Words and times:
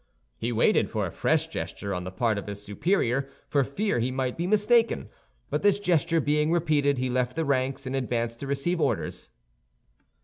He 0.35 0.51
waited 0.51 0.89
for 0.89 1.05
a 1.05 1.11
fresh 1.11 1.45
gesture 1.45 1.93
on 1.93 2.05
the 2.05 2.11
part 2.11 2.39
of 2.39 2.47
his 2.47 2.63
superior, 2.63 3.29
for 3.47 3.63
fear 3.63 3.99
he 3.99 4.09
might 4.09 4.35
be 4.35 4.47
mistaken; 4.47 5.09
but 5.51 5.61
this 5.61 5.77
gesture 5.77 6.19
being 6.19 6.51
repeated, 6.51 6.97
he 6.97 7.07
left 7.11 7.35
the 7.35 7.45
ranks, 7.45 7.85
and 7.85 7.95
advanced 7.95 8.39
to 8.39 8.47
receive 8.47 8.81
orders. 8.81 9.29